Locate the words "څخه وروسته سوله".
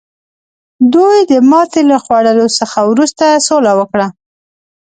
2.59-3.71